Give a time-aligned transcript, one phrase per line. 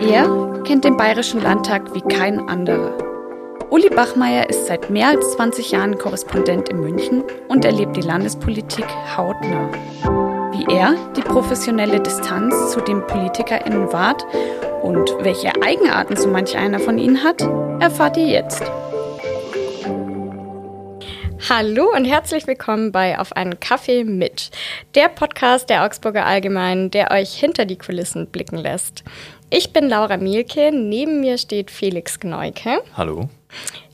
[0.00, 2.96] Er kennt den Bayerischen Landtag wie kein anderer.
[3.70, 8.86] Uli Bachmeier ist seit mehr als 20 Jahren Korrespondent in München und erlebt die Landespolitik
[9.16, 9.68] hautnah.
[10.52, 14.24] Wie er die professionelle Distanz zu den PolitikerInnen wahrt
[14.82, 17.42] und welche Eigenarten so manch einer von ihnen hat,
[17.80, 18.62] erfahrt ihr jetzt.
[21.48, 24.50] Hallo und herzlich willkommen bei Auf einen Kaffee mit,
[24.96, 29.04] der Podcast der Augsburger Allgemeinen, der euch hinter die Kulissen blicken lässt.
[29.48, 32.82] Ich bin Laura Mielke, neben mir steht Felix Gneuke.
[32.96, 33.28] Hallo.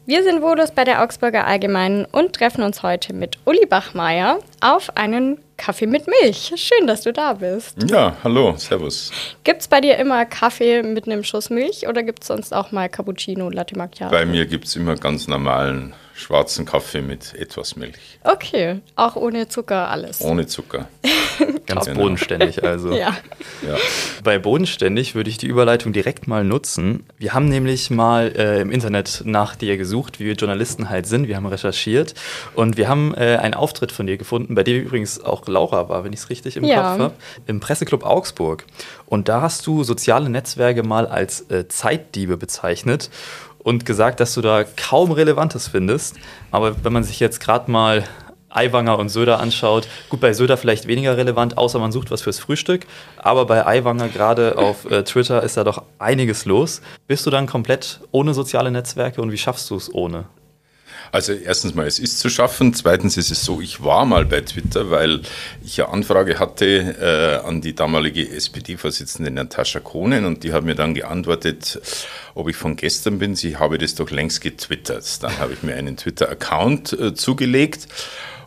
[0.07, 4.97] Wir sind Volus bei der Augsburger Allgemeinen und treffen uns heute mit Uli Bachmeier auf
[4.97, 6.55] einen Kaffee mit Milch.
[6.57, 7.77] Schön, dass du da bist.
[7.91, 9.13] Ja, hallo, servus.
[9.45, 12.73] Gibt es bei dir immer Kaffee mit einem Schuss Milch oder gibt es sonst auch
[12.73, 14.11] mal Cappuccino, Latte Macchiato?
[14.11, 18.19] Bei mir gibt es immer ganz normalen schwarzen Kaffee mit etwas Milch.
[18.25, 20.21] Okay, auch ohne Zucker alles.
[20.21, 20.89] Ohne Zucker.
[21.67, 22.01] Ganz genau.
[22.01, 22.93] bodenständig also.
[22.93, 23.17] ja.
[23.67, 23.77] Ja.
[24.23, 27.05] Bei bodenständig würde ich die Überleitung direkt mal nutzen.
[27.19, 31.29] Wir haben nämlich mal äh, im Internet nach dir gesucht, wie wir Journalisten halt sind.
[31.29, 32.15] Wir haben recherchiert
[32.55, 36.05] und wir haben äh, einen Auftritt von dir gefunden, bei dem übrigens auch Laura war,
[36.05, 36.93] wenn ich es richtig im Ja.
[36.93, 37.15] Kopf habe,
[37.47, 38.65] im Presseclub Augsburg.
[39.07, 43.11] Und da hast du soziale Netzwerke mal als äh, Zeitdiebe bezeichnet
[43.63, 46.17] und gesagt, dass du da kaum Relevantes findest.
[46.51, 48.05] Aber wenn man sich jetzt gerade mal
[48.51, 52.39] Aiwanger und Söder anschaut, gut, bei Söder vielleicht weniger relevant, außer man sucht was fürs
[52.39, 52.87] Frühstück.
[53.17, 56.83] Aber bei Aiwanger gerade auf äh, Twitter ist da doch einiges los.
[57.07, 60.25] Bist du dann komplett ohne soziale Netzwerke und wie schaffst du es ohne?
[61.13, 62.73] Also erstens mal, es ist zu schaffen.
[62.73, 65.21] Zweitens ist es so, ich war mal bei Twitter, weil
[65.63, 70.75] ich ja Anfrage hatte äh, an die damalige SPD-Vorsitzende Natascha Kohnen und die hat mir
[70.75, 71.83] dann geantwortet,
[72.35, 73.37] ob ich von gestern bin.
[73.37, 75.23] Sie habe das doch längst getwittert.
[75.23, 77.89] Dann habe ich mir einen Twitter-Account äh, zugelegt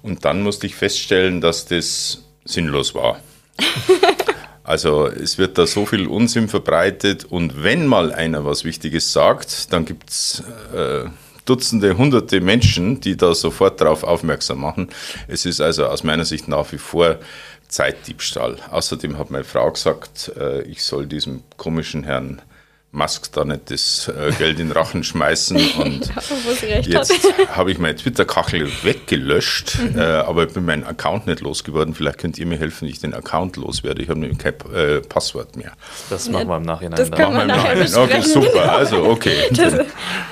[0.02, 3.20] und dann musste ich feststellen, dass das sinnlos war.
[4.68, 9.72] Also es wird da so viel Unsinn verbreitet und wenn mal einer was Wichtiges sagt,
[9.72, 10.42] dann gibt es
[10.74, 11.06] äh,
[11.46, 14.90] Dutzende, hunderte Menschen, die da sofort darauf aufmerksam machen.
[15.28, 17.20] Es ist also aus meiner Sicht nach wie vor
[17.68, 18.58] Zeitdiebstahl.
[18.72, 22.42] Außerdem hat meine Frau gesagt, äh, ich soll diesem komischen Herrn
[22.96, 26.88] Musk da nicht das äh, Geld in den Rachen schmeißen und Ja, wo sie recht
[26.88, 27.56] Jetzt hat.
[27.58, 31.94] habe ich meine Twitter-Kachel weggelöscht, äh, aber ich bin meinen Account nicht losgeworden.
[31.94, 34.02] Vielleicht könnt ihr mir helfen, wie ich den Account loswerde.
[34.02, 35.74] Ich habe nämlich kein äh, Passwort mehr.
[36.10, 36.98] Das machen wir im Nachhinein.
[36.98, 38.04] das können wir nachher im Nachhinein.
[38.04, 38.72] Okay, super.
[38.74, 39.36] Also, okay.
[39.56, 39.74] Das,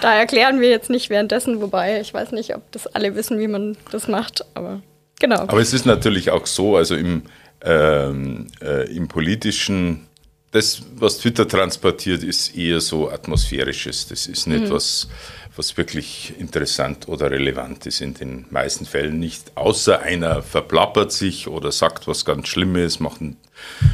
[0.02, 3.48] da erklären wir jetzt nicht währenddessen, wobei ich weiß nicht, ob das alle wissen, wie
[3.48, 4.82] man das macht, aber
[5.20, 5.40] genau.
[5.42, 7.24] Aber es ist natürlich auch so, also im,
[7.64, 10.08] ähm, äh, im politischen,
[10.54, 14.08] das, was Twitter transportiert, ist eher so atmosphärisches.
[14.08, 15.08] Das ist nicht was,
[15.56, 19.52] was wirklich interessant oder relevant ist in den meisten Fällen nicht.
[19.56, 23.38] Außer einer verplappert sich oder sagt was ganz Schlimmes, macht einen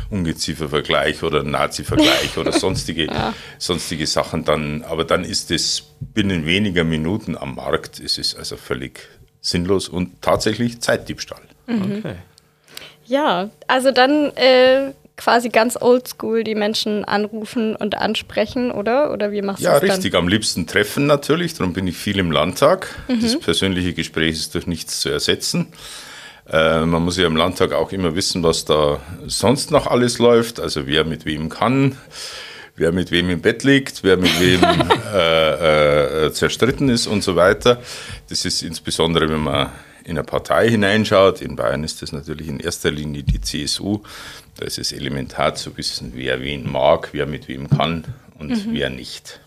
[0.09, 3.08] Ungeziefer-Vergleich oder einen Nazi-Vergleich oder sonstige,
[3.58, 4.44] sonstige Sachen.
[4.44, 8.02] Dann, aber dann ist es binnen weniger Minuten am Markt.
[8.02, 9.00] Es ist also völlig
[9.40, 11.42] sinnlos und tatsächlich Zeitdiebstahl.
[11.68, 12.16] Okay.
[13.06, 19.12] Ja, also dann äh, quasi ganz oldschool die Menschen anrufen und ansprechen, oder?
[19.12, 20.16] Oder wie machst du Ja, das richtig.
[20.16, 21.53] Am liebsten treffen natürlich.
[21.56, 22.96] Darum bin ich viel im Landtag.
[23.09, 23.22] Mhm.
[23.22, 25.68] Das persönliche Gespräch ist durch nichts zu ersetzen.
[26.50, 30.62] Äh, man muss ja im Landtag auch immer wissen, was da sonst noch alles läuft.
[30.62, 31.97] Also wer mit wem kann,
[32.78, 34.62] wer mit wem im Bett liegt, wer mit wem
[35.13, 37.81] äh, äh, zerstritten ist und so weiter.
[38.30, 39.69] Das ist insbesondere, wenn man
[40.04, 41.42] in eine Partei hineinschaut.
[41.42, 44.00] In Bayern ist das natürlich in erster Linie die CSU.
[44.58, 48.04] Da ist es elementar zu wissen, wer wen mag, wer mit wem kann
[48.38, 48.74] und Mhm.
[48.74, 49.40] wer nicht.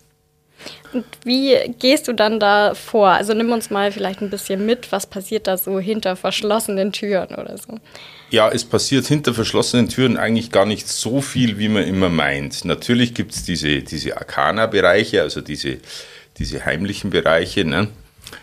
[0.93, 3.09] Und wie gehst du dann da vor?
[3.09, 7.35] Also nimm uns mal vielleicht ein bisschen mit, was passiert da so hinter verschlossenen Türen
[7.35, 7.79] oder so.
[8.29, 12.63] Ja, es passiert hinter verschlossenen Türen eigentlich gar nicht so viel, wie man immer meint.
[12.65, 15.77] Natürlich gibt es diese, diese Arcana-Bereiche, also diese,
[16.37, 17.65] diese heimlichen Bereiche.
[17.65, 17.89] Ne?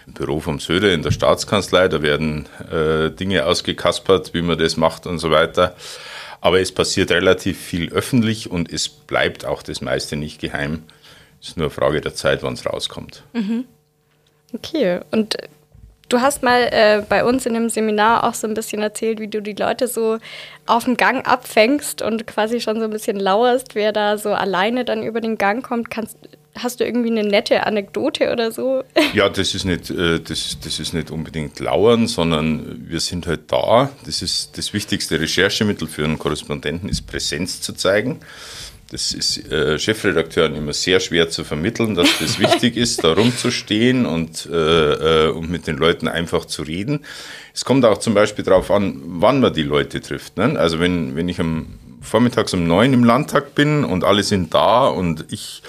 [0.07, 4.77] Im Büro vom Söder in der Staatskanzlei, da werden äh, Dinge ausgekaspert, wie man das
[4.77, 5.75] macht und so weiter.
[6.41, 10.85] Aber es passiert relativ viel öffentlich und es bleibt auch das meiste nicht geheim.
[11.41, 13.23] Es ist nur eine Frage der Zeit, wann es rauskommt.
[14.53, 15.37] Okay, und
[16.09, 19.29] du hast mal äh, bei uns in dem Seminar auch so ein bisschen erzählt, wie
[19.29, 20.19] du die Leute so
[20.67, 24.85] auf dem Gang abfängst und quasi schon so ein bisschen lauerst, wer da so alleine
[24.85, 25.91] dann über den Gang kommt.
[25.91, 26.17] Kannst,
[26.57, 28.85] hast du irgendwie eine nette Anekdote oder so?
[29.15, 33.53] Ja, das ist nicht, äh, das, das ist nicht unbedingt lauern, sondern wir sind halt
[33.53, 33.91] da.
[34.05, 38.21] Das ist das wichtigste Recherchemittel für einen Korrespondenten, ist Präsenz zu zeigen.
[38.91, 44.05] Das ist äh, Chefredakteuren immer sehr schwer zu vermitteln, dass das wichtig ist, da rumzustehen
[44.05, 47.05] und, äh, äh, und mit den Leuten einfach zu reden.
[47.55, 50.37] Es kommt auch zum Beispiel darauf an, wann man die Leute trifft.
[50.37, 50.59] Ne?
[50.59, 54.89] Also wenn, wenn ich am vormittags um neun im Landtag bin und alle sind da
[54.89, 55.63] und ich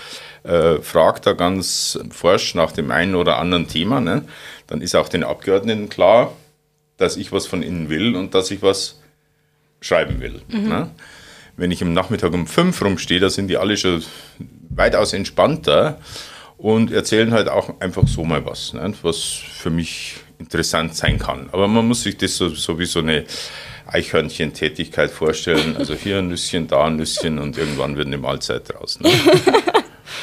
[0.43, 4.25] äh, frage da ganz forsch nach dem einen oder anderen Thema, ne?
[4.67, 6.33] dann ist auch den Abgeordneten klar,
[6.97, 8.99] dass ich was von ihnen will und dass ich was
[9.81, 10.41] schreiben will.
[10.47, 10.69] Mhm.
[10.69, 10.89] Ne?
[11.57, 14.03] Wenn ich am Nachmittag um fünf rumstehe, da sind die alle schon
[14.69, 15.99] weitaus entspannter
[16.57, 18.93] und erzählen halt auch einfach so mal was, ne?
[19.01, 21.49] was für mich interessant sein kann.
[21.51, 23.25] Aber man muss sich das so, so wie so eine
[23.87, 25.75] Eichhörnchen-Tätigkeit vorstellen.
[25.77, 28.99] Also hier ein Nüsschen, da ein Nüsschen und irgendwann wird eine Mahlzeit draus.
[28.99, 29.09] Ne?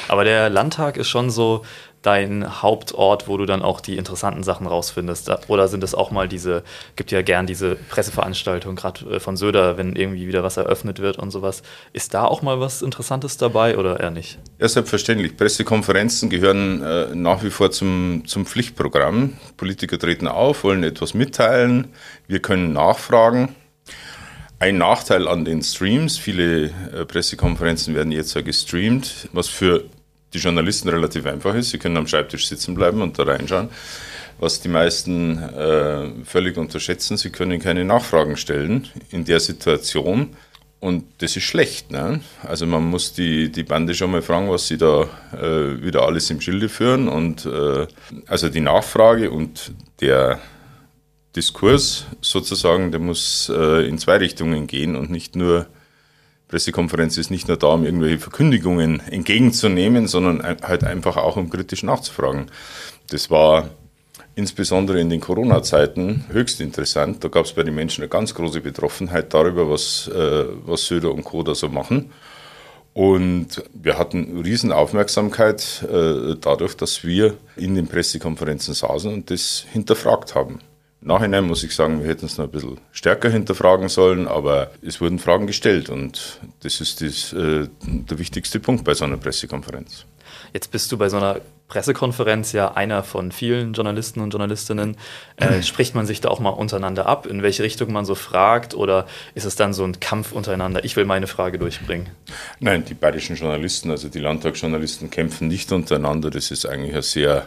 [0.08, 1.64] Aber der Landtag ist schon so
[2.02, 5.30] dein Hauptort, wo du dann auch die interessanten Sachen rausfindest?
[5.48, 6.62] Oder sind es auch mal diese,
[6.96, 11.18] gibt ja gern diese Presseveranstaltung, gerade äh, von Söder, wenn irgendwie wieder was eröffnet wird
[11.18, 11.62] und sowas.
[11.92, 14.38] Ist da auch mal was Interessantes dabei oder eher nicht?
[14.58, 15.36] Ja, selbstverständlich.
[15.36, 19.34] Pressekonferenzen gehören äh, nach wie vor zum, zum Pflichtprogramm.
[19.56, 21.88] Politiker treten auf, wollen etwas mitteilen,
[22.26, 23.54] wir können nachfragen.
[24.60, 29.84] Ein Nachteil an den Streams, viele äh, Pressekonferenzen werden jetzt ja gestreamt, was für
[30.34, 31.70] die Journalisten relativ einfach ist.
[31.70, 33.68] Sie können am Schreibtisch sitzen bleiben und da reinschauen.
[34.38, 40.36] Was die meisten äh, völlig unterschätzen, sie können keine Nachfragen stellen in der Situation.
[40.80, 41.90] Und das ist schlecht.
[41.90, 42.20] Ne?
[42.44, 46.30] Also man muss die, die Bande schon mal fragen, was sie da äh, wieder alles
[46.30, 47.08] im Schilde führen.
[47.08, 47.88] Und äh,
[48.28, 50.38] also die Nachfrage und der
[51.34, 55.66] Diskurs sozusagen, der muss äh, in zwei Richtungen gehen und nicht nur,
[56.48, 61.82] Pressekonferenz ist nicht nur da, um irgendwelche Verkündigungen entgegenzunehmen, sondern halt einfach auch um kritisch
[61.82, 62.46] nachzufragen.
[63.10, 63.70] Das war
[64.34, 67.22] insbesondere in den Corona-Zeiten höchst interessant.
[67.22, 71.12] Da gab es bei den Menschen eine ganz große Betroffenheit darüber, was, äh, was Söder
[71.12, 71.42] und Co.
[71.42, 72.12] da so machen.
[72.94, 79.66] Und wir hatten riesen Aufmerksamkeit äh, dadurch, dass wir in den Pressekonferenzen saßen und das
[79.70, 80.60] hinterfragt haben.
[81.00, 85.00] Nachhinein muss ich sagen, wir hätten es noch ein bisschen stärker hinterfragen sollen, aber es
[85.00, 90.06] wurden Fragen gestellt und das ist das, äh, der wichtigste Punkt bei so einer Pressekonferenz.
[90.52, 94.96] Jetzt bist du bei so einer Pressekonferenz ja einer von vielen Journalisten und Journalistinnen.
[95.36, 98.74] Äh, spricht man sich da auch mal untereinander ab, in welche Richtung man so fragt
[98.74, 100.84] oder ist es dann so ein Kampf untereinander?
[100.84, 102.08] Ich will meine Frage durchbringen.
[102.58, 106.30] Nein, die bayerischen Journalisten, also die Landtagsjournalisten kämpfen nicht untereinander.
[106.30, 107.46] Das ist eigentlich ein sehr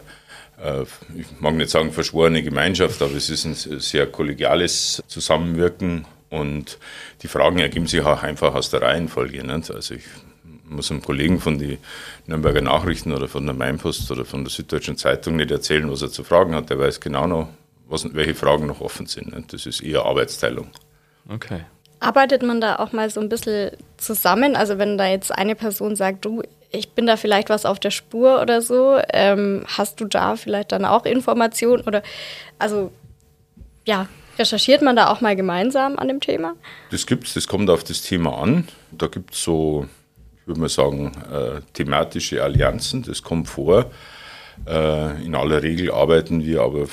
[1.15, 6.77] ich mag nicht sagen verschworene Gemeinschaft, aber es ist ein sehr kollegiales Zusammenwirken und
[7.23, 9.43] die Fragen ergeben sich auch einfach aus der Reihenfolge.
[9.43, 9.71] Nicht?
[9.71, 10.03] Also ich
[10.65, 11.77] muss einem Kollegen von den
[12.27, 16.11] Nürnberger Nachrichten oder von der Mainpost oder von der Süddeutschen Zeitung nicht erzählen, was er
[16.11, 16.69] zu fragen hat.
[16.69, 17.49] Der weiß genau noch,
[17.87, 19.35] was, welche Fragen noch offen sind.
[19.35, 19.53] Nicht?
[19.53, 20.69] Das ist eher Arbeitsteilung.
[21.27, 21.61] Okay.
[22.01, 24.55] Arbeitet man da auch mal so ein bisschen zusammen?
[24.55, 27.91] Also wenn da jetzt eine Person sagt, du, ich bin da vielleicht was auf der
[27.91, 28.97] Spur oder so.
[29.13, 32.01] Ähm, hast du da vielleicht dann auch Informationen oder
[32.57, 32.91] also
[33.85, 34.07] ja,
[34.39, 36.55] recherchiert man da auch mal gemeinsam an dem Thema?
[36.89, 38.67] Das gibt's, das kommt auf das Thema an.
[38.91, 39.85] Da gibt es so,
[40.41, 43.91] ich würde mal sagen, äh, thematische Allianzen, das kommt vor.
[44.67, 46.87] Äh, in aller Regel arbeiten wir aber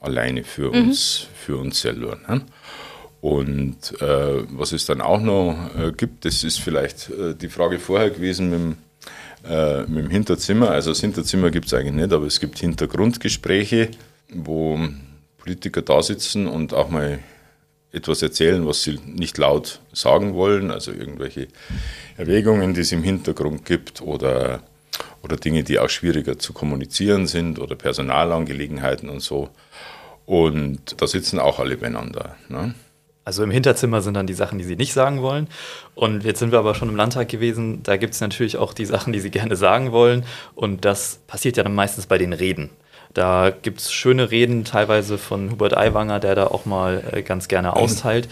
[0.00, 0.88] alleine für mhm.
[0.88, 2.16] uns, für uns selber.
[2.28, 2.42] Ne?
[3.24, 7.78] Und äh, was es dann auch noch äh, gibt, das ist vielleicht äh, die Frage
[7.78, 8.76] vorher gewesen mit dem
[9.50, 10.68] äh, mit dem Hinterzimmer.
[10.68, 13.92] Also das Hinterzimmer gibt es eigentlich nicht, aber es gibt Hintergrundgespräche,
[14.28, 14.78] wo
[15.38, 17.18] Politiker da sitzen und auch mal
[17.92, 21.48] etwas erzählen, was sie nicht laut sagen wollen, also irgendwelche
[22.18, 24.62] Erwägungen, die es im Hintergrund gibt oder,
[25.22, 29.48] oder Dinge, die auch schwieriger zu kommunizieren sind oder Personalangelegenheiten und so.
[30.26, 32.36] Und da sitzen auch alle beieinander.
[32.50, 32.74] Ne?
[33.24, 35.48] Also im Hinterzimmer sind dann die Sachen, die sie nicht sagen wollen.
[35.94, 37.82] Und jetzt sind wir aber schon im Landtag gewesen.
[37.82, 40.24] Da gibt es natürlich auch die Sachen, die sie gerne sagen wollen.
[40.54, 42.70] Und das passiert ja dann meistens bei den Reden.
[43.14, 47.46] Da gibt es schöne Reden, teilweise von Hubert Aiwanger, der da auch mal äh, ganz
[47.46, 48.28] gerne austeilt.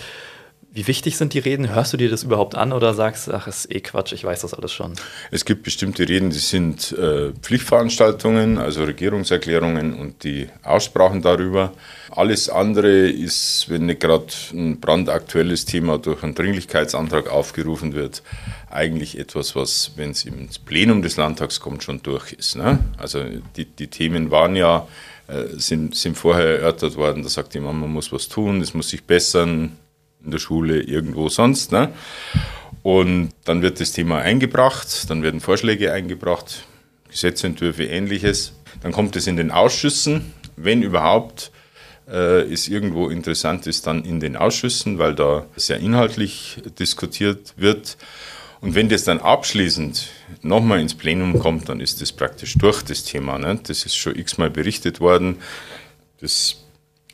[0.75, 1.69] Wie wichtig sind die Reden?
[1.69, 4.55] Hörst du dir das überhaupt an oder sagst, ach, ist eh Quatsch, ich weiß das
[4.55, 4.95] alles schon?
[5.31, 11.75] Es gibt bestimmte Reden, die sind äh, Pflichtveranstaltungen, also Regierungserklärungen und die Aussprachen darüber.
[12.09, 18.23] Alles andere ist, wenn nicht gerade ein brandaktuelles Thema durch einen Dringlichkeitsantrag aufgerufen wird,
[18.71, 22.57] eigentlich etwas, was, wenn es ins Plenum des Landtags kommt, schon durch ist.
[22.57, 22.79] Ne?
[22.97, 23.23] Also
[23.57, 24.89] die, die Themen waren ja,
[25.29, 28.89] äh, sind, sind vorher erörtert worden, da sagt jemand, man muss was tun, es muss
[28.89, 29.77] sich bessern,
[30.25, 31.73] in der Schule, irgendwo sonst.
[31.73, 31.93] Ne?
[32.83, 36.65] Und dann wird das Thema eingebracht, dann werden Vorschläge eingebracht,
[37.09, 38.55] Gesetzentwürfe, ähnliches.
[38.83, 41.53] Dann kommt es in den Ausschüssen, wenn überhaupt
[42.09, 47.97] äh, es irgendwo interessant ist, dann in den Ausschüssen, weil da sehr inhaltlich diskutiert wird.
[48.61, 50.09] Und wenn das dann abschließend
[50.43, 53.39] nochmal ins Plenum kommt, dann ist das praktisch durch das Thema.
[53.39, 53.61] Ne?
[53.63, 55.39] Das ist schon x-mal berichtet worden.
[56.21, 56.57] Das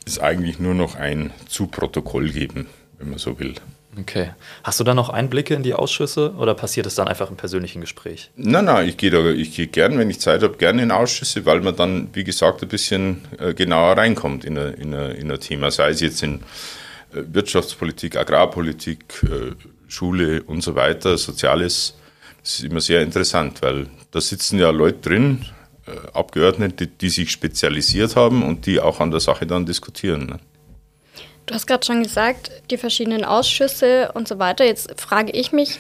[0.05, 2.67] ist eigentlich nur noch ein zu Protokoll geben
[2.99, 3.55] wenn man so will.
[3.99, 4.31] Okay.
[4.63, 7.81] Hast du da noch Einblicke in die Ausschüsse oder passiert es dann einfach im persönlichen
[7.81, 8.31] Gespräch?
[8.37, 11.47] Nein, nein, ich gehe da, ich gehe gern, wenn ich Zeit habe, gerne in Ausschüsse,
[11.47, 15.71] weil man dann, wie gesagt, ein bisschen äh, genauer reinkommt in ein, in, in Thema,
[15.71, 16.37] sei es jetzt in
[17.13, 19.55] äh, Wirtschaftspolitik, Agrarpolitik, äh,
[19.89, 21.95] Schule und so weiter, Soziales.
[22.43, 25.45] Das ist immer sehr interessant, weil da sitzen ja Leute drin,
[26.13, 30.27] Abgeordnete, die, die sich spezialisiert haben und die auch an der Sache dann diskutieren.
[30.27, 30.39] Ne?
[31.49, 34.67] Du hast gerade schon gesagt, die verschiedenen Ausschüsse und so weiter.
[34.67, 35.79] Jetzt frage ich mich,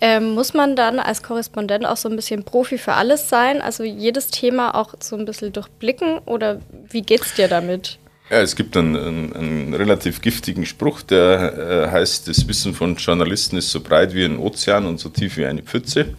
[0.00, 3.60] ähm, muss man dann als Korrespondent auch so ein bisschen Profi für alles sein?
[3.60, 7.99] Also jedes Thema auch so ein bisschen durchblicken oder wie geht's dir damit?
[8.30, 12.94] Ja, es gibt einen, einen, einen relativ giftigen Spruch, der äh, heißt, das Wissen von
[12.94, 16.14] Journalisten ist so breit wie ein Ozean und so tief wie eine Pfütze.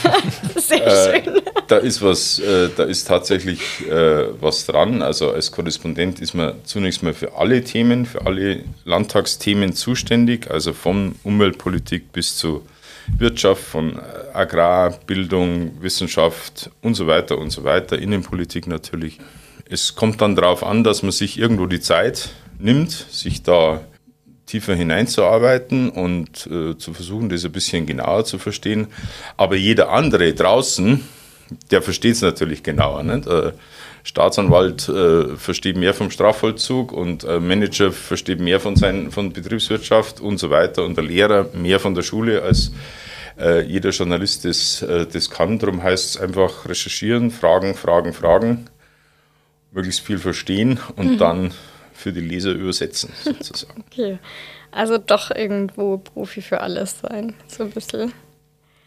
[0.56, 1.40] Sehr äh, schön.
[1.68, 5.02] Da ist was, äh, da ist tatsächlich äh, was dran.
[5.02, 10.72] Also als Korrespondent ist man zunächst mal für alle Themen, für alle Landtagsthemen zuständig, also
[10.72, 12.66] von Umweltpolitik bis zu
[13.18, 14.00] Wirtschaft, von
[14.32, 19.20] Agrar, Bildung, Wissenschaft und so weiter und so weiter, Innenpolitik natürlich.
[19.72, 23.80] Es kommt dann darauf an, dass man sich irgendwo die Zeit nimmt, sich da
[24.44, 28.88] tiefer hineinzuarbeiten und äh, zu versuchen, das ein bisschen genauer zu verstehen.
[29.38, 31.00] Aber jeder andere draußen,
[31.70, 33.02] der versteht es natürlich genauer.
[33.02, 33.26] Nicht?
[33.26, 33.52] Äh,
[34.02, 40.20] Staatsanwalt äh, versteht mehr vom Strafvollzug und äh, Manager versteht mehr von, sein, von Betriebswirtschaft
[40.20, 42.72] und so weiter und der Lehrer mehr von der Schule als
[43.40, 45.58] äh, jeder Journalist das, äh, das kann.
[45.58, 48.66] Darum heißt es einfach recherchieren, fragen, fragen, fragen
[49.72, 51.18] möglichst viel verstehen und mhm.
[51.18, 51.54] dann
[51.92, 53.84] für die Leser übersetzen, sozusagen.
[53.90, 54.18] Okay.
[54.70, 58.12] Also doch irgendwo Profi für alles sein, so ein bisschen.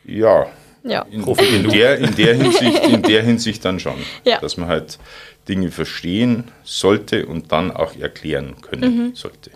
[0.03, 0.47] Ja.
[0.83, 1.01] Ja.
[1.09, 3.95] In, in, der, in, der, Hinsicht, in der Hinsicht dann schon.
[4.23, 4.39] Ja.
[4.39, 4.99] Dass man halt
[5.47, 9.15] Dinge verstehen sollte und dann auch erklären können mhm.
[9.15, 9.51] sollte.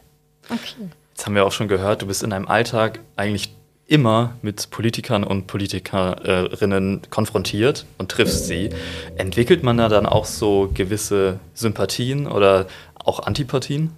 [0.50, 0.90] Okay.
[1.12, 3.54] Jetzt haben wir auch schon gehört, du bist in deinem Alltag eigentlich
[3.90, 8.70] immer mit Politikern und Politikerinnen konfrontiert und triffst sie.
[9.18, 13.92] Entwickelt man da dann auch so gewisse Sympathien oder auch Antipathien?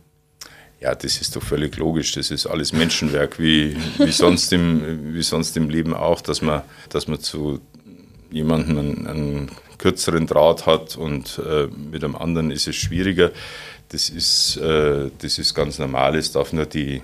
[0.79, 2.13] Ja, das ist doch völlig logisch.
[2.13, 6.63] Das ist alles Menschenwerk, wie, wie, sonst, im, wie sonst im Leben auch, dass man,
[6.89, 7.59] dass man zu
[8.31, 13.31] jemandem einen, einen kürzeren Draht hat und äh, mit einem anderen ist es schwieriger.
[13.89, 16.15] Das ist, äh, das ist ganz normal.
[16.15, 17.01] Es darf nur die,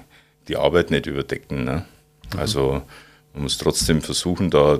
[0.47, 1.65] die Arbeit nicht überdecken.
[1.65, 1.85] Ne?
[2.33, 2.39] Mhm.
[2.39, 2.81] Also
[3.33, 4.79] man muss trotzdem versuchen, da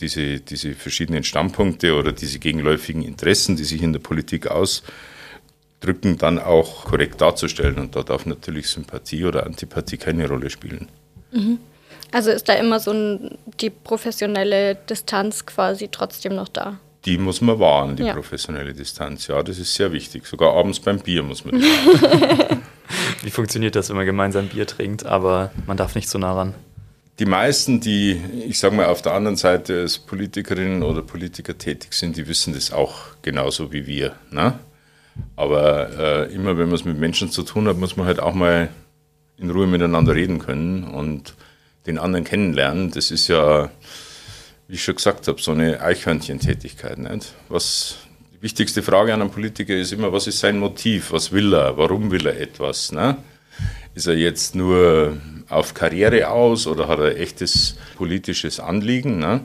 [0.00, 6.38] diese, diese verschiedenen Standpunkte oder diese gegenläufigen Interessen, die sich in der Politik ausdrücken, dann
[6.38, 7.78] auch korrekt darzustellen.
[7.78, 10.88] Und da darf natürlich Sympathie oder Antipathie keine Rolle spielen.
[11.32, 11.58] Mhm.
[12.12, 16.78] Also ist da immer so ein, die professionelle Distanz quasi trotzdem noch da?
[17.04, 18.14] Die muss man wahren, die ja.
[18.14, 19.26] professionelle Distanz.
[19.28, 20.26] Ja, das ist sehr wichtig.
[20.26, 22.62] Sogar abends beim Bier muss man das wahren.
[23.22, 26.54] Wie funktioniert das, wenn man gemeinsam Bier trinkt, aber man darf nicht so nah ran?
[27.18, 31.94] Die meisten, die, ich sage mal, auf der anderen Seite als Politikerinnen oder Politiker tätig
[31.94, 34.16] sind, die wissen das auch genauso wie wir.
[34.30, 34.58] Ne?
[35.34, 38.34] Aber äh, immer wenn man es mit Menschen zu tun hat, muss man halt auch
[38.34, 38.68] mal
[39.38, 41.34] in Ruhe miteinander reden können und
[41.86, 42.90] den anderen kennenlernen.
[42.90, 43.70] Das ist ja,
[44.68, 46.98] wie ich schon gesagt habe, so eine Eichhörnchen-Tätigkeit.
[46.98, 47.32] Nicht?
[47.48, 47.96] Was,
[48.34, 51.12] die wichtigste Frage an einen Politiker ist immer, was ist sein Motiv?
[51.12, 51.78] Was will er?
[51.78, 52.92] Warum will er etwas?
[52.92, 53.16] Ne?
[53.94, 55.16] Ist er jetzt nur
[55.48, 59.18] auf Karriere aus oder hat er echtes politisches Anliegen?
[59.18, 59.42] Ne?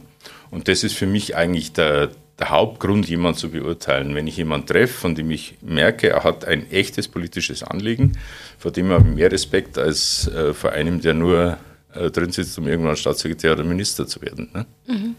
[0.50, 4.16] Und das ist für mich eigentlich der, der Hauptgrund, jemanden zu beurteilen.
[4.16, 8.18] Wenn ich jemanden treffe, von dem ich merke, er hat ein echtes politisches Anliegen,
[8.58, 11.58] vor dem habe ich mehr Respekt als äh, vor einem, der nur
[11.94, 14.50] äh, drin sitzt, um irgendwann Staatssekretär oder Minister zu werden.
[14.54, 14.66] Ne?
[14.88, 15.16] Mhm.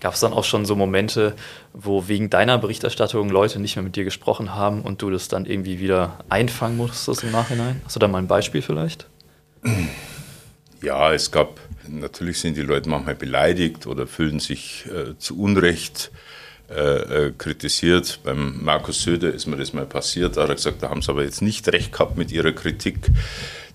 [0.00, 1.34] Gab es dann auch schon so Momente,
[1.74, 5.44] wo wegen deiner Berichterstattung Leute nicht mehr mit dir gesprochen haben und du das dann
[5.44, 7.82] irgendwie wieder einfangen musstest im Nachhinein?
[7.84, 9.06] Hast du da mal ein Beispiel vielleicht?
[10.82, 16.10] Ja, es gab, natürlich sind die Leute manchmal beleidigt oder fühlen sich äh, zu Unrecht
[16.70, 18.20] äh, äh, kritisiert.
[18.22, 21.10] Beim Markus Söder ist mir das mal passiert, da hat er gesagt, da haben sie
[21.10, 23.10] aber jetzt nicht recht gehabt mit ihrer Kritik.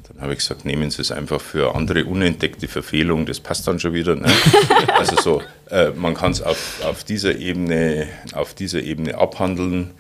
[0.07, 3.79] Dann habe ich gesagt, nehmen Sie es einfach für andere unentdeckte Verfehlungen, das passt dann
[3.79, 4.15] schon wieder.
[4.15, 4.31] Ne?
[4.97, 9.91] also so, äh, man kann es auf, auf, dieser Ebene, auf dieser Ebene abhandeln.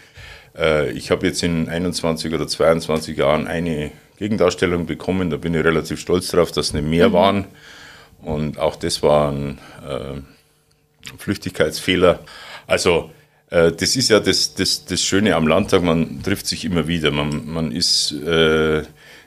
[0.57, 5.63] Äh, ich habe jetzt in 21 oder 22 Jahren eine Gegendarstellung bekommen, da bin ich
[5.63, 7.13] relativ stolz darauf, dass es nicht mehr mhm.
[7.13, 7.45] waren.
[8.21, 10.21] Und auch das war ein äh,
[11.17, 12.19] Flüchtigkeitsfehler.
[12.65, 13.11] Also
[13.49, 17.11] äh, das ist ja das, das, das Schöne am Landtag, man trifft sich immer wieder.
[17.11, 18.83] Man, man ist äh,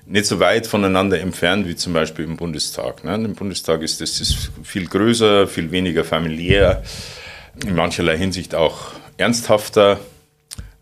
[0.07, 3.05] nicht so weit voneinander entfernt wie zum Beispiel im Bundestag.
[3.05, 3.15] Ne?
[3.15, 6.83] Im Bundestag ist das ist viel größer, viel weniger familiär,
[7.63, 10.01] in mancherlei Hinsicht auch ernsthafter,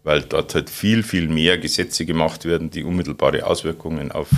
[0.07, 4.29] weil dort halt viel, viel mehr Gesetze gemacht werden, die unmittelbare Auswirkungen auf,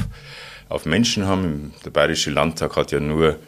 [0.70, 1.74] auf Menschen haben.
[1.84, 3.38] Der Bayerische Landtag hat ja nur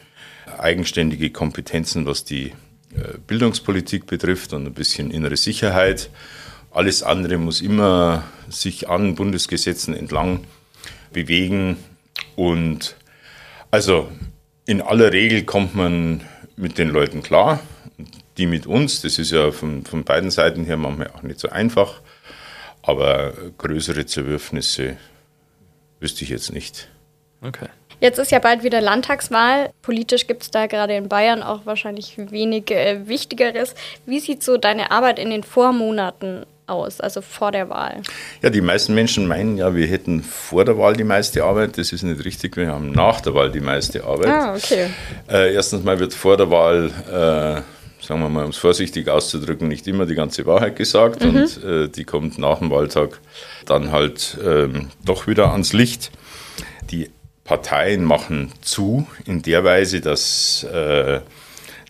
[0.59, 2.49] eigenständige Kompetenzen, was die
[2.95, 6.11] äh, Bildungspolitik betrifft und ein bisschen innere Sicherheit.
[6.71, 10.45] Alles andere muss immer sich an Bundesgesetzen entlang
[11.15, 11.79] bewegen.
[12.37, 12.97] Und
[13.71, 14.13] also
[14.67, 16.21] in aller Regel kommt man
[16.55, 17.61] mit den Leuten klar.
[18.37, 21.49] Die mit uns, das ist ja von, von beiden Seiten her manchmal auch nicht so
[21.49, 22.03] einfach.
[22.83, 24.97] Aber größere Zerwürfnisse
[26.01, 26.89] wüsste ich jetzt nicht.
[27.43, 27.69] Okay.
[28.01, 29.71] Jetzt ist ja bald wieder Landtagswahl.
[29.83, 33.75] Politisch gibt es da gerade in Bayern auch wahrscheinlich wenig äh, Wichtigeres.
[34.07, 38.03] Wie sieht so deine Arbeit in den Vormonaten aus, also vor der Wahl?
[38.41, 41.77] Ja, die meisten Menschen meinen ja, wir hätten vor der Wahl die meiste Arbeit.
[41.77, 44.29] Das ist nicht richtig, wir haben nach der Wahl die meiste Arbeit.
[44.29, 44.89] Ah, okay.
[45.29, 47.63] Äh, erstens mal wird vor der Wahl, äh,
[48.03, 51.37] sagen wir mal, um es vorsichtig auszudrücken, nicht immer die ganze Wahrheit gesagt mhm.
[51.37, 53.21] und äh, die kommt nach dem Wahltag
[53.67, 56.11] dann halt ähm, doch wieder ans Licht.
[56.91, 57.11] Die
[57.45, 61.21] Parteien machen zu in der Weise, dass, äh,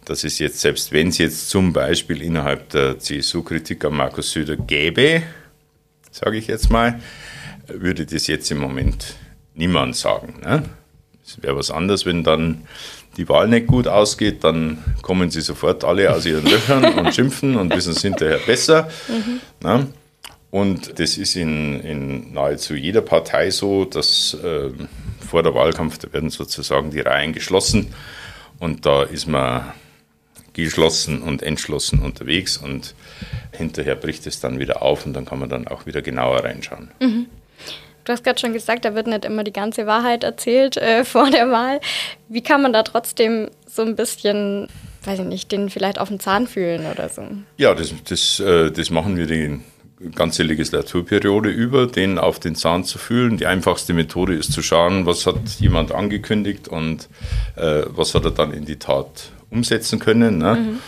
[0.04, 4.32] dass es jetzt, selbst wenn es jetzt zum Beispiel innerhalb der CSU Kritik an Markus
[4.32, 5.22] Söder gäbe,
[6.10, 7.00] sage ich jetzt mal,
[7.68, 9.14] würde das jetzt im Moment
[9.54, 10.40] niemand sagen.
[10.42, 10.64] Ne?
[11.24, 12.66] Es wäre was anderes, wenn dann
[13.16, 17.56] die Wahl nicht gut ausgeht, dann kommen sie sofort alle aus ihren Löchern und schimpfen
[17.56, 18.88] und wissen es hinterher besser.
[19.08, 19.40] Mhm.
[20.50, 24.70] Und das ist in, in nahezu jeder Partei so, dass äh,
[25.20, 27.94] vor der Wahlkampf, da werden sozusagen die Reihen geschlossen
[28.58, 29.72] und da ist man
[30.52, 32.94] geschlossen und entschlossen unterwegs und
[33.52, 36.90] hinterher bricht es dann wieder auf und dann kann man dann auch wieder genauer reinschauen.
[37.00, 37.26] Mhm.
[38.04, 41.30] Du hast gerade schon gesagt, da wird nicht immer die ganze Wahrheit erzählt äh, vor
[41.30, 41.80] der Wahl.
[42.28, 44.69] Wie kann man da trotzdem so ein bisschen,
[45.04, 47.23] weiß ich nicht, den vielleicht auf den Zahn fühlen oder so?
[47.57, 49.64] Ja, das, das, äh, das machen wir den
[50.14, 53.37] ganze Legislaturperiode über, den auf den Zahn zu fühlen.
[53.37, 57.09] Die einfachste Methode ist zu schauen, was hat jemand angekündigt und
[57.57, 60.38] äh, was hat er dann in die Tat umsetzen können.
[60.38, 60.54] Ne?
[60.54, 60.78] Mhm.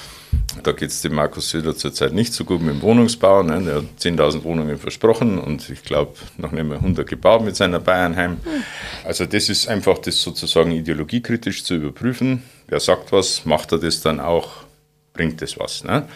[0.62, 3.42] Da geht es dem Markus Söder zurzeit nicht so gut mit dem Wohnungsbau.
[3.42, 3.62] Ne?
[3.62, 7.80] Der hat 10.000 Wohnungen versprochen und ich glaube noch nicht mehr 100 gebaut mit seiner
[7.80, 8.32] Bayernheim.
[8.32, 8.64] Mhm.
[9.04, 12.42] Also das ist einfach das sozusagen ideologiekritisch zu überprüfen.
[12.68, 14.64] Wer sagt was, macht er das dann auch
[15.12, 15.84] bringt es was.
[15.84, 16.08] Ne?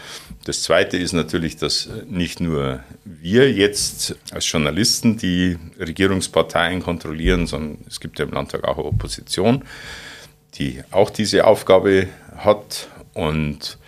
[0.44, 7.78] Das Zweite ist natürlich, dass nicht nur wir jetzt als Journalisten die Regierungsparteien kontrollieren, sondern
[7.86, 9.64] es gibt ja im Landtag auch eine Opposition,
[10.54, 13.78] die auch diese Aufgabe hat und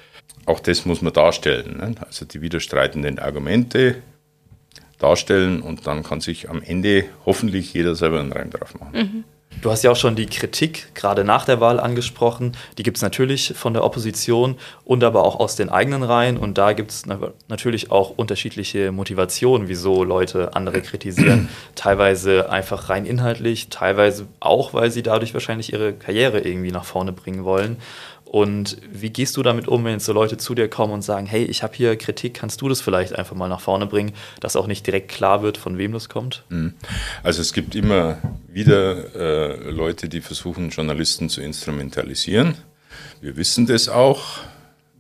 [0.48, 1.76] auch das muss man darstellen.
[1.76, 1.94] Ne?
[2.06, 3.96] Also die widerstreitenden Argumente
[4.98, 8.92] darstellen und dann kann sich am Ende hoffentlich jeder selber einen Reim drauf machen.
[8.92, 9.24] Mhm.
[9.62, 12.56] Du hast ja auch schon die Kritik gerade nach der Wahl angesprochen.
[12.76, 16.37] Die gibt es natürlich von der Opposition und aber auch aus den eigenen Reihen.
[16.37, 17.06] Und da gibt es
[17.48, 21.48] natürlich auch unterschiedliche Motivationen, wieso Leute andere kritisieren.
[21.74, 27.12] teilweise einfach rein inhaltlich, teilweise auch, weil sie dadurch wahrscheinlich ihre Karriere irgendwie nach vorne
[27.12, 27.78] bringen wollen.
[28.31, 31.45] Und wie gehst du damit um, wenn so Leute zu dir kommen und sagen, hey,
[31.45, 34.67] ich habe hier Kritik, kannst du das vielleicht einfach mal nach vorne bringen, dass auch
[34.67, 36.45] nicht direkt klar wird, von wem das kommt?
[36.51, 36.75] Mhm.
[37.23, 42.55] Also es gibt immer wieder äh, Leute, die versuchen, Journalisten zu instrumentalisieren.
[43.23, 44.41] Wir wissen das auch.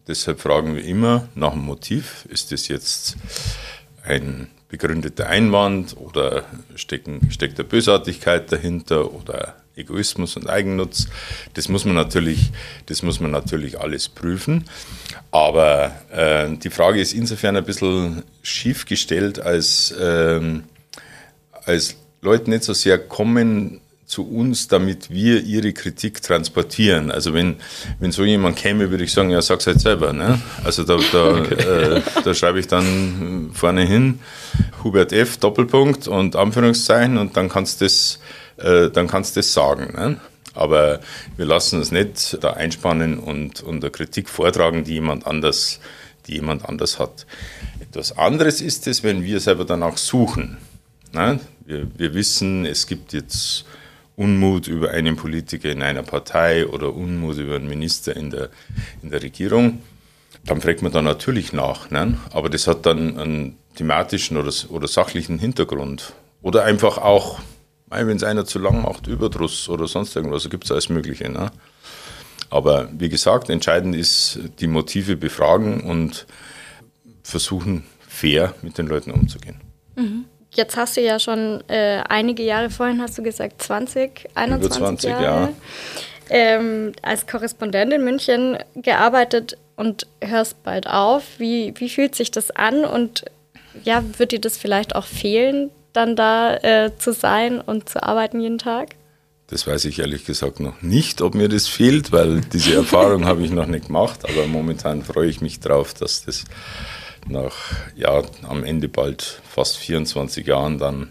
[0.06, 2.24] Deshalb fragen wir immer nach dem Motiv.
[2.30, 3.16] Ist das jetzt
[4.04, 6.44] ein begründeter Einwand oder
[6.76, 11.06] stecken, steckt da Bösartigkeit dahinter oder Egoismus und Eigennutz.
[11.54, 12.50] Das muss man natürlich,
[12.86, 14.64] das muss man natürlich alles prüfen.
[15.30, 20.40] Aber äh, die Frage ist insofern ein bisschen schief gestellt, als, äh,
[21.64, 27.10] als Leute nicht so sehr kommen zu uns, damit wir ihre Kritik transportieren.
[27.10, 27.56] Also wenn,
[28.00, 30.14] wenn so jemand käme, würde ich sagen, ja, sag's halt selber.
[30.14, 30.40] Ne?
[30.64, 31.54] Also da, da, okay.
[31.54, 34.20] äh, da schreibe ich dann vorne hin,
[34.82, 35.36] Hubert F.
[35.36, 38.18] Doppelpunkt und Anführungszeichen und dann kannst du das
[38.58, 39.94] äh, dann kannst du das sagen.
[39.94, 40.20] Ne?
[40.54, 41.00] Aber
[41.36, 45.80] wir lassen uns nicht da einspannen und, eine Kritik vortragen, die jemand anders,
[46.26, 47.26] die jemand anders hat.
[47.80, 50.58] Etwas anderes ist es, wenn wir selber danach suchen.
[51.12, 51.40] Ne?
[51.64, 53.64] Wir, wir wissen, es gibt jetzt
[54.16, 58.50] Unmut über einen Politiker in einer Partei oder Unmut über einen Minister in der,
[59.02, 59.80] in der Regierung,
[60.44, 61.90] dann fragt man da natürlich nach.
[61.90, 62.18] Ne?
[62.30, 66.14] Aber das hat dann einen thematischen oder, oder sachlichen Hintergrund.
[66.42, 67.38] Oder einfach auch
[67.90, 71.28] wenn es einer zu lang macht, Überdruss oder sonst irgendwas, da gibt es alles Mögliche.
[71.28, 71.50] Ne?
[72.50, 76.26] Aber wie gesagt, entscheidend ist die Motive befragen und
[77.22, 79.60] versuchen, fair mit den Leuten umzugehen.
[79.96, 80.24] Mhm.
[80.54, 84.86] Jetzt hast du ja schon äh, einige Jahre, vorhin hast du gesagt 20, 21 Über
[84.86, 85.50] 20 Jahre, ja.
[86.30, 91.22] ähm, als Korrespondent in München gearbeitet und hörst bald auf.
[91.38, 93.26] Wie, wie fühlt sich das an und
[93.84, 98.40] ja, wird dir das vielleicht auch fehlen, dann da äh, zu sein und zu arbeiten
[98.40, 98.94] jeden Tag?
[99.48, 103.42] Das weiß ich ehrlich gesagt noch nicht, ob mir das fehlt, weil diese Erfahrung habe
[103.42, 104.20] ich noch nicht gemacht.
[104.24, 106.44] Aber momentan freue ich mich drauf, dass das
[107.26, 107.54] nach
[107.96, 111.10] ja, am Ende bald fast 24 Jahren dann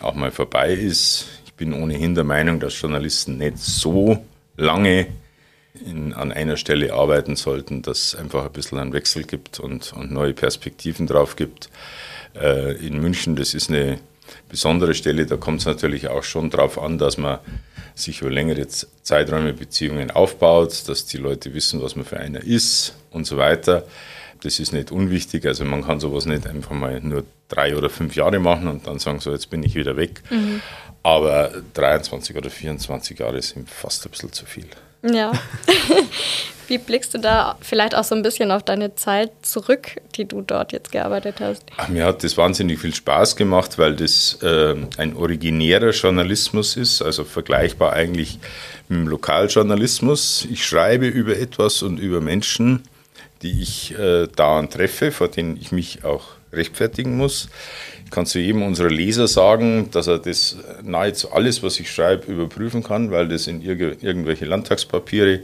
[0.00, 1.26] auch mal vorbei ist.
[1.46, 4.24] Ich bin ohnehin der Meinung, dass Journalisten nicht so
[4.56, 5.08] lange
[5.84, 9.92] in, an einer Stelle arbeiten sollten, dass es einfach ein bisschen einen Wechsel gibt und,
[9.94, 11.70] und neue Perspektiven drauf gibt.
[12.34, 13.98] Äh, in München, das ist eine
[14.52, 15.26] besondere Stelle.
[15.26, 17.40] Da kommt es natürlich auch schon darauf an, dass man
[17.94, 22.94] sich über längere Zeiträume Beziehungen aufbaut, dass die Leute wissen, was man für einer ist
[23.10, 23.84] und so weiter.
[24.42, 25.46] Das ist nicht unwichtig.
[25.46, 28.98] Also man kann sowas nicht einfach mal nur drei oder fünf Jahre machen und dann
[28.98, 30.22] sagen, so jetzt bin ich wieder weg.
[30.30, 30.60] Mhm.
[31.02, 34.66] Aber 23 oder 24 Jahre sind fast ein bisschen zu viel.
[35.02, 35.32] Ja.
[36.68, 40.40] Wie blickst du da vielleicht auch so ein bisschen auf deine Zeit zurück, die du
[40.40, 41.64] dort jetzt gearbeitet hast?
[41.76, 47.02] Ach, mir hat das wahnsinnig viel Spaß gemacht, weil das äh, ein originärer Journalismus ist,
[47.02, 48.38] also vergleichbar eigentlich
[48.88, 50.46] mit dem Lokaljournalismus.
[50.50, 52.84] Ich schreibe über etwas und über Menschen,
[53.42, 57.48] die ich äh, dauernd treffe, vor denen ich mich auch rechtfertigen muss.
[58.12, 62.30] Ich kann zu jedem unserer Leser sagen, dass er das nahezu alles, was ich schreibe,
[62.30, 65.40] überprüfen kann, weil das in irgendwelche Landtagspapiere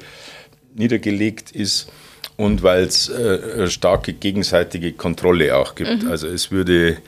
[0.75, 1.91] niedergelegt ist
[2.37, 6.03] und weil es äh, starke gegenseitige Kontrolle auch gibt.
[6.03, 6.11] Mhm.
[6.11, 6.99] Also es würde,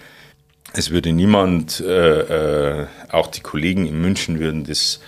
[0.73, 5.01] es würde niemand, äh, äh, auch die Kollegen in München würden das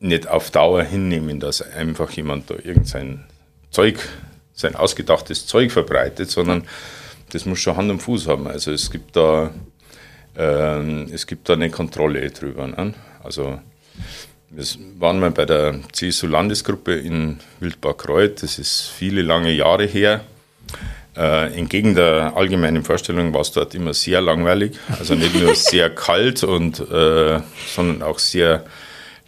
[0.00, 3.26] nicht auf Dauer hinnehmen, dass einfach jemand da irgendein
[3.70, 4.00] Zeug,
[4.54, 6.66] sein ausgedachtes Zeug verbreitet, sondern
[7.32, 8.46] das muss schon Hand und Fuß haben.
[8.46, 9.50] Also es gibt da,
[10.36, 12.66] äh, es gibt da eine Kontrolle drüber.
[12.66, 12.94] Ne?
[13.22, 13.58] Also
[14.50, 14.64] wir
[14.98, 20.22] waren mal bei der CSU-Landesgruppe in Wildbad-Kreuth, das ist viele lange Jahre her.
[21.16, 24.78] Äh, entgegen der allgemeinen Vorstellung war es dort immer sehr langweilig.
[24.98, 27.40] Also nicht nur sehr kalt, und, äh,
[27.74, 28.64] sondern auch sehr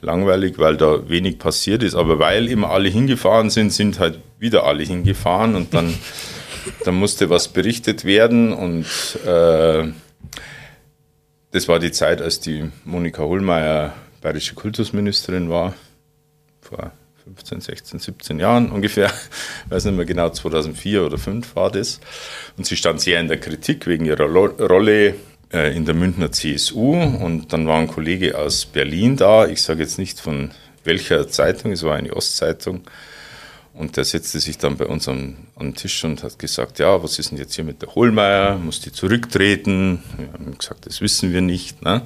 [0.00, 1.94] langweilig, weil da wenig passiert ist.
[1.94, 5.94] Aber weil immer alle hingefahren sind, sind halt wieder alle hingefahren und dann,
[6.84, 8.52] dann musste was berichtet werden.
[8.52, 8.86] Und
[9.26, 9.88] äh,
[11.50, 15.74] das war die Zeit, als die Monika Hohlmeier bayerische Kultusministerin war,
[16.60, 16.92] vor
[17.24, 19.06] 15, 16, 17 Jahren ungefähr,
[19.66, 22.00] ich weiß nicht mehr genau, 2004 oder 2005 war das.
[22.56, 25.14] Und sie stand sehr in der Kritik wegen ihrer Rolle
[25.52, 26.94] äh, in der Münchner CSU.
[26.94, 30.50] Und dann war ein Kollege aus Berlin da, ich sage jetzt nicht von
[30.84, 32.82] welcher Zeitung, es war eine Ostzeitung.
[33.74, 37.18] Und der setzte sich dann bei uns an den Tisch und hat gesagt, ja, was
[37.18, 38.58] ist denn jetzt hier mit der Hohlmeier?
[38.58, 40.02] Muss die zurücktreten?
[40.18, 41.82] Wir haben gesagt, das wissen wir nicht.
[41.82, 42.02] Ne?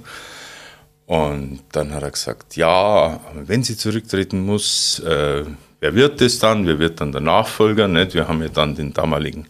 [1.07, 5.45] Und dann hat er gesagt, ja, wenn sie zurücktreten muss, äh,
[5.81, 6.67] wer wird das dann?
[6.67, 7.89] Wer wird dann der Nachfolger?
[7.89, 8.15] Nicht?
[8.15, 9.49] Wir haben ja dann den damaligen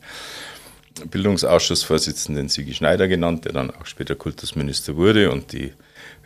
[1.10, 5.72] Bildungsausschussvorsitzenden Sigi Schneider genannt, der dann auch später Kultusminister wurde und die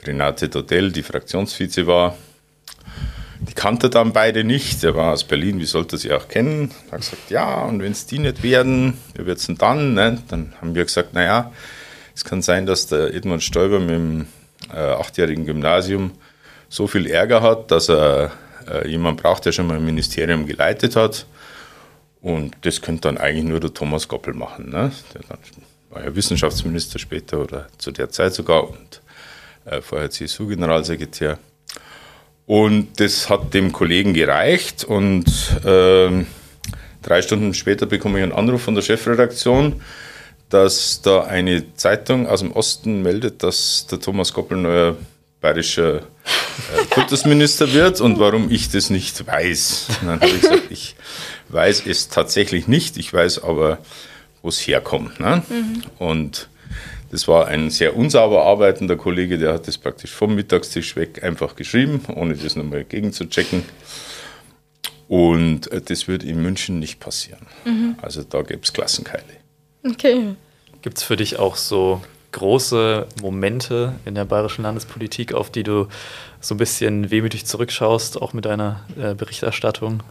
[0.04, 2.16] Renate Dodell, die Fraktionsvize war.
[3.42, 4.82] Die kannte dann beide nicht.
[4.82, 6.70] Der war aus Berlin, wie sollte sie auch kennen?
[6.86, 9.94] Er hat gesagt, ja, und wenn es die nicht werden, wer wird es denn dann?
[9.94, 10.22] Ne?
[10.28, 11.50] Dann haben wir gesagt, naja,
[12.14, 14.26] es kann sein, dass der Edmund Stoiber mit dem
[14.72, 16.12] äh, achtjährigen Gymnasium
[16.68, 18.32] so viel Ärger hat, dass er
[18.68, 21.26] äh, jemanden braucht, der schon mal ein Ministerium geleitet hat.
[22.20, 24.70] Und das könnte dann eigentlich nur der Thomas Goppel machen.
[24.70, 24.92] Ne?
[25.14, 25.38] Der dann
[25.88, 29.00] war ja Wissenschaftsminister später oder zu der Zeit sogar und
[29.64, 31.38] äh, vorher CSU-Generalsekretär.
[32.50, 35.24] Und das hat dem Kollegen gereicht und
[35.64, 36.24] äh,
[37.00, 39.80] drei Stunden später bekomme ich einen Anruf von der Chefredaktion,
[40.48, 44.96] dass da eine Zeitung aus dem Osten meldet, dass der Thomas Goppel neuer
[45.40, 46.00] bayerischer äh,
[46.90, 49.86] Kultusminister wird und warum ich das nicht weiß.
[50.00, 50.96] Und dann habe ich gesagt, ich
[51.50, 53.78] weiß es tatsächlich nicht, ich weiß aber,
[54.42, 55.20] wo es herkommt.
[55.20, 55.44] Ne?
[55.48, 55.82] Mhm.
[55.98, 56.48] Und
[57.10, 61.56] das war ein sehr unsauber arbeitender Kollege, der hat das praktisch vom Mittagstisch weg einfach
[61.56, 63.64] geschrieben, ohne das nochmal gegenzuchecken.
[65.08, 67.46] Und äh, das wird in München nicht passieren.
[67.64, 67.96] Mhm.
[68.00, 69.24] Also da gäbe es Klassenkeile.
[69.84, 70.36] Okay.
[70.82, 72.00] Gibt es für dich auch so
[72.32, 75.88] große Momente in der bayerischen Landespolitik, auf die du
[76.40, 80.02] so ein bisschen wehmütig zurückschaust, auch mit deiner äh, Berichterstattung?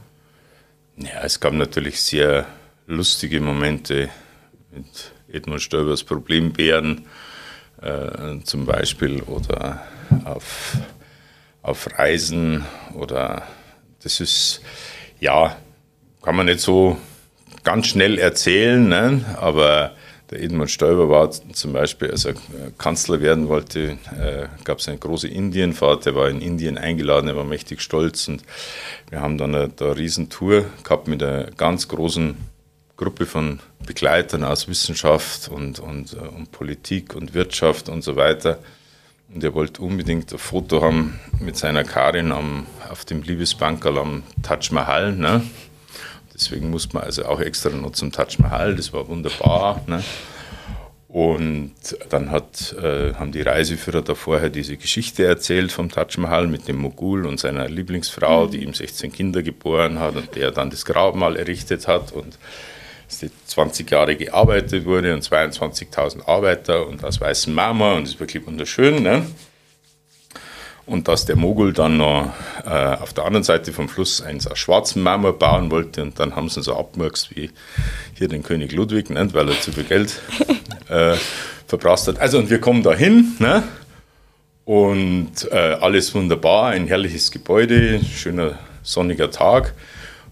[0.98, 2.46] Ja, es gab natürlich sehr
[2.88, 4.10] lustige Momente
[4.72, 7.06] mit Edmund Stoibers Problembären
[7.82, 9.84] äh, zum Beispiel oder
[10.26, 10.78] auf,
[11.62, 13.44] auf Reisen oder
[14.02, 14.62] das ist,
[15.20, 15.56] ja,
[16.22, 16.98] kann man nicht so
[17.64, 19.26] ganz schnell erzählen, ne?
[19.40, 19.92] aber
[20.32, 22.36] der Edmund Stoiber war zum Beispiel, als er
[22.78, 27.36] Kanzler werden wollte, äh, gab es eine große Indienfahrt, er war in Indien eingeladen, er
[27.36, 28.44] war mächtig stolz und
[29.10, 32.38] wir haben dann eine, eine Riesentour gehabt mit einer ganz großen
[33.00, 38.60] Gruppe von Begleitern aus Wissenschaft und, und, äh, und Politik und Wirtschaft und so weiter.
[39.34, 44.24] Und er wollte unbedingt ein Foto haben mit seiner Karin am, auf dem Liebesbankerl am
[44.44, 45.14] Taj Mahal.
[45.14, 45.44] Ne?
[46.34, 48.76] Deswegen musste man also auch extra noch zum Taj Mahal.
[48.76, 49.82] Das war wunderbar.
[49.88, 50.04] Ne?
[51.08, 51.74] Und
[52.10, 56.68] dann hat, äh, haben die Reiseführer da vorher diese Geschichte erzählt vom Taj Mahal mit
[56.68, 60.84] dem Mogul und seiner Lieblingsfrau, die ihm 16 Kinder geboren hat und der dann das
[60.84, 62.38] Grabmal errichtet hat und
[63.10, 68.14] dass die 20 Jahre gearbeitet wurde und 22.000 Arbeiter und aus weißem Marmor und das
[68.14, 69.02] ist wirklich wunderschön.
[69.02, 69.26] Ne?
[70.86, 72.32] Und dass der Mogul dann noch
[72.64, 76.36] äh, auf der anderen Seite vom Fluss eins aus schwarzem Marmor bauen wollte und dann
[76.36, 77.50] haben sie ihn so abgemurkst wie
[78.14, 79.28] hier den König Ludwig, ne?
[79.34, 80.22] weil er zu viel Geld
[80.88, 81.16] äh,
[81.66, 82.20] verbraucht hat.
[82.20, 83.64] Also und wir kommen da hin ne?
[84.66, 89.74] und äh, alles wunderbar, ein herrliches Gebäude, schöner sonniger Tag.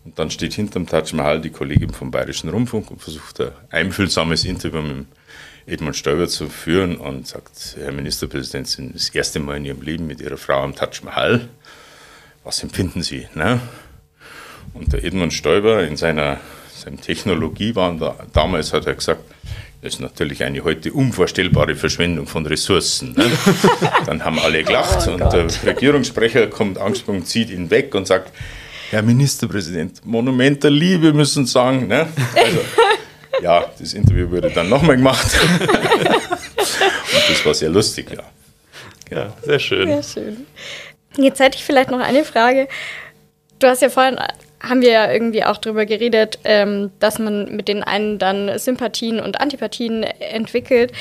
[0.07, 4.45] Und dann steht hinterm Taj Mahal die Kollegin vom Bayerischen Rundfunk und versucht ein einfühlsames
[4.45, 5.05] Interview mit
[5.65, 9.81] Edmund Stoiber zu führen und sagt, Herr Ministerpräsident, Sie sind das erste Mal in Ihrem
[9.81, 11.49] Leben mit Ihrer Frau am Taj Mahal.
[12.45, 13.27] Was empfinden Sie?
[13.35, 13.59] Ne?
[14.73, 16.39] Und der Edmund Stoiber in seiner,
[16.73, 19.25] seinem Technologiewahn da, damals hat er gesagt,
[19.81, 23.11] das ist natürlich eine heute unvorstellbare Verschwendung von Ressourcen.
[23.11, 23.29] Ne?
[24.05, 28.31] Dann haben alle gelacht oh und der Regierungssprecher kommt angesprungen, zieht ihn weg und sagt,
[28.89, 31.87] Herr Ministerpräsident, Monument der Liebe müssen sagen.
[31.87, 32.07] Ne?
[32.35, 32.59] Also,
[33.41, 35.27] ja, das Interview wurde dann nochmal gemacht.
[35.59, 38.23] Und das war sehr lustig, ja.
[39.09, 39.87] Ja, sehr schön.
[39.87, 40.45] Sehr schön.
[41.17, 42.67] Jetzt hätte ich vielleicht noch eine Frage.
[43.59, 44.17] Du hast ja vorhin,
[44.61, 49.19] haben wir ja irgendwie auch darüber geredet, ähm, dass man mit den einen dann Sympathien
[49.19, 50.91] und Antipathien entwickelt.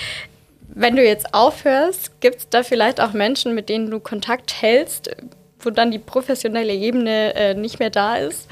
[0.69, 5.11] Wenn du jetzt aufhörst, gibt es da vielleicht auch Menschen, mit denen du Kontakt hältst,
[5.67, 8.49] wo dann die professionelle Ebene äh, nicht mehr da ist?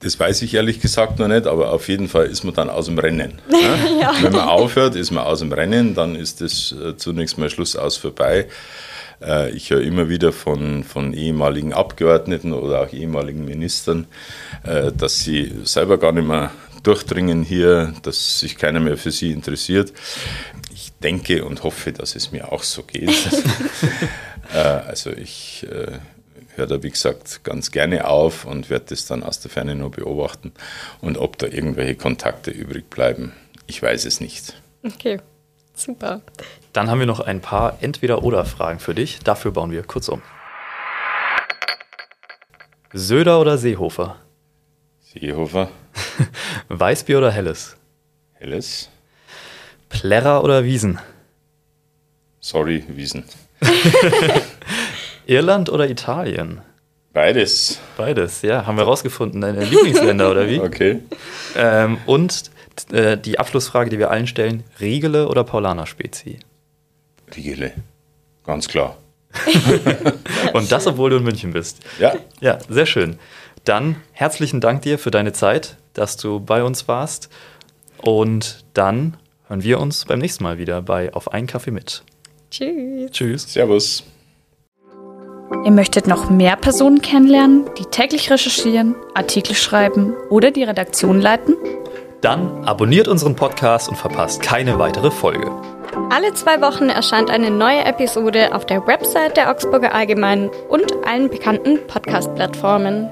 [0.00, 2.86] Das weiß ich ehrlich gesagt noch nicht, aber auf jeden Fall ist man dann aus
[2.86, 3.40] dem Rennen.
[3.48, 4.00] Ne?
[4.00, 4.14] ja.
[4.22, 7.76] Wenn man aufhört, ist man aus dem Rennen, dann ist das äh, zunächst mal Schluss
[7.76, 8.46] aus vorbei.
[9.22, 14.06] Äh, ich höre immer wieder von, von ehemaligen Abgeordneten oder auch ehemaligen Ministern,
[14.64, 16.50] äh, dass sie selber gar nicht mehr
[16.82, 19.92] durchdringen hier, dass sich keiner mehr für sie interessiert.
[20.72, 23.10] Ich denke und hoffe, dass es mir auch so geht.
[24.86, 25.66] also ich
[26.56, 29.90] höre da, wie gesagt, ganz gerne auf und werde das dann aus der Ferne nur
[29.90, 30.52] beobachten.
[31.00, 33.32] Und ob da irgendwelche Kontakte übrig bleiben,
[33.66, 34.60] ich weiß es nicht.
[34.84, 35.20] Okay,
[35.74, 36.22] super.
[36.72, 39.20] Dann haben wir noch ein paar Entweder-Oder-Fragen für dich.
[39.20, 40.22] Dafür bauen wir kurz um.
[42.92, 44.16] Söder oder Seehofer?
[45.00, 45.70] Seehofer.
[46.68, 47.76] Weißbier oder Helles?
[48.34, 48.88] Helles.
[49.88, 50.98] Plärrer oder Wiesen?
[52.40, 53.24] Sorry, Wiesen.
[55.30, 56.60] Irland oder Italien?
[57.12, 57.78] Beides.
[57.96, 58.66] Beides, ja.
[58.66, 59.40] Haben wir rausgefunden.
[59.40, 60.58] Deine Lieblingsländer oder wie?
[60.60, 61.00] Okay.
[61.56, 62.50] Ähm, und
[62.92, 66.40] äh, die Abschlussfrage, die wir allen stellen: Riegele oder Paulaner Spezi?
[67.36, 67.72] Riegele.
[68.44, 68.96] Ganz klar.
[70.52, 71.78] und das, obwohl du in München bist.
[72.00, 72.16] Ja.
[72.40, 73.18] Ja, sehr schön.
[73.64, 77.28] Dann herzlichen Dank dir für deine Zeit, dass du bei uns warst.
[77.98, 79.16] Und dann
[79.46, 82.02] hören wir uns beim nächsten Mal wieder bei Auf einen Kaffee mit.
[82.50, 83.10] Tschüss.
[83.12, 83.52] Tschüss.
[83.52, 84.02] Servus.
[85.64, 91.56] Ihr möchtet noch mehr Personen kennenlernen, die täglich recherchieren, Artikel schreiben oder die Redaktion leiten?
[92.20, 95.50] Dann abonniert unseren Podcast und verpasst keine weitere Folge.
[96.10, 101.28] Alle zwei Wochen erscheint eine neue Episode auf der Website der Augsburger Allgemeinen und allen
[101.28, 103.08] bekannten Podcast-Plattformen.